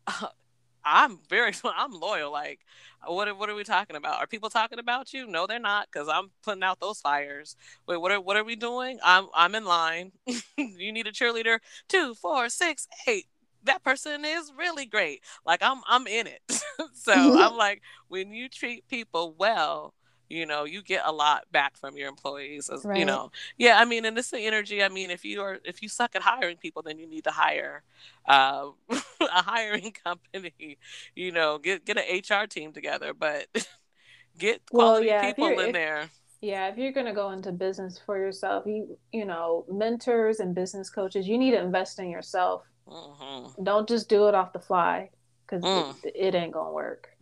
[0.07, 0.27] uh,
[0.85, 2.33] I'm very I'm loyal.
[2.33, 2.61] Like
[3.07, 4.21] what what are we talking about?
[4.21, 5.27] Are people talking about you?
[5.27, 7.57] No, they're not cuz I'm putting out those fires.
[7.87, 8.99] Wait, what are what are we doing?
[9.03, 10.13] I'm I'm in line.
[10.57, 11.59] you need a cheerleader.
[11.89, 13.27] Two, four, six, eight
[13.65, 15.23] that person is really great.
[15.45, 16.43] Like I'm I'm in it.
[16.95, 19.95] so I'm like when you treat people well,
[20.29, 22.99] you know you get a lot back from your employees as right.
[22.99, 25.83] you know yeah i mean and it's the energy i mean if you are if
[25.83, 27.83] you suck at hiring people then you need to hire
[28.27, 30.79] uh, a hiring company
[31.15, 33.47] you know get get an hr team together but
[34.39, 36.11] get quality well, yeah, people in if, there
[36.41, 40.55] yeah if you're going to go into business for yourself you you know mentors and
[40.55, 43.63] business coaches you need to invest in yourself mm-hmm.
[43.63, 45.11] don't just do it off the fly
[45.47, 46.05] because mm.
[46.05, 47.14] it, it ain't gonna work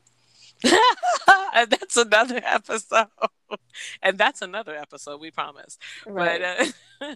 [0.64, 0.72] and
[1.70, 3.06] that's another episode.
[4.02, 5.78] and that's another episode, we promise.
[6.06, 6.40] Right.
[7.00, 7.14] But uh,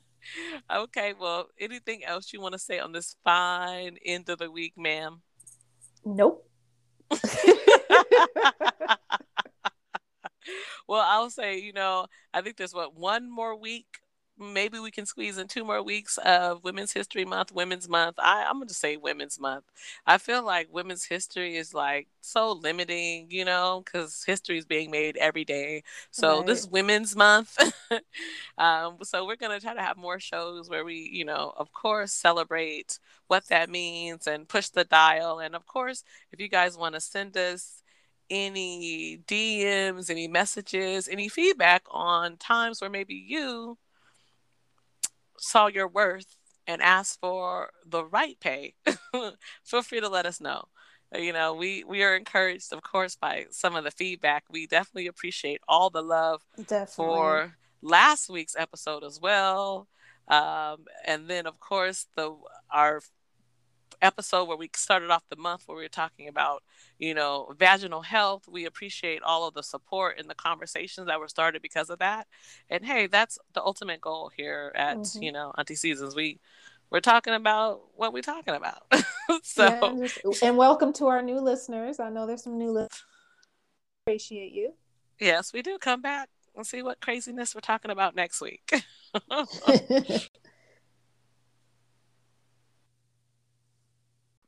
[0.83, 4.75] okay, well, anything else you want to say on this fine end of the week,
[4.77, 5.23] ma'am?
[6.05, 6.49] Nope.
[10.89, 13.87] well, I'll say, you know, I think there's what one more week
[14.39, 18.17] maybe we can squeeze in two more weeks of Women's History Month, Women's Month.
[18.19, 19.65] I, I'm going to say Women's Month.
[20.07, 24.91] I feel like women's history is like so limiting, you know, because history is being
[24.91, 25.83] made every day.
[26.11, 26.47] So right.
[26.47, 27.59] this is Women's Month.
[28.59, 31.73] um, so we're going to try to have more shows where we, you know, of
[31.73, 35.39] course, celebrate what that means and push the dial.
[35.39, 37.83] And of course, if you guys want to send us
[38.29, 43.79] any DMs, any messages, any feedback on times where maybe you
[45.39, 48.75] saw your worth and asked for the right pay,
[49.65, 50.65] feel free to let us know.
[51.17, 54.45] You know, we we are encouraged, of course, by some of the feedback.
[54.51, 56.87] We definitely appreciate all the love definitely.
[56.89, 59.87] for last week's episode as well.
[60.29, 62.37] Um, and then, of course, the
[62.71, 63.01] our
[64.03, 66.63] episode where we started off the month where we were talking about
[66.99, 68.49] you know vaginal health.
[68.49, 72.27] We appreciate all of the support and the conversations that were started because of that.
[72.71, 75.23] And hey that's the ultimate goal here at mm-hmm.
[75.23, 76.15] you know auntie seasons.
[76.15, 76.39] We
[76.91, 78.83] we're talking about what we're talking about.
[79.43, 81.99] So yeah, and, just, and, welcome to our new listeners.
[81.99, 83.05] I know there's some new listeners.
[84.07, 84.73] Appreciate you.
[85.19, 85.79] Yes we do.
[85.79, 88.71] Come back and see what craziness we're talking about next week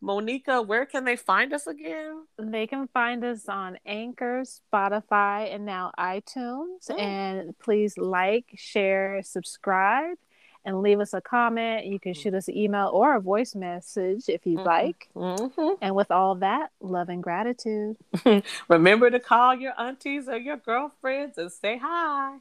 [0.03, 2.25] Monika, where can they find us again?
[2.39, 6.89] They can find us on Anchor, Spotify, and now iTunes.
[6.89, 7.01] Mm.
[7.01, 10.17] And please like, share, subscribe,
[10.65, 11.87] and leave us a comment.
[11.87, 14.67] You can shoot us an email or a voice message if you'd mm-hmm.
[14.67, 15.09] like.
[15.17, 15.83] Mm-hmm.
[15.83, 17.97] And with all that, love and gratitude.
[18.69, 22.37] Remember to call your aunties or your girlfriends and say hi.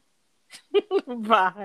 [1.08, 1.54] Bye.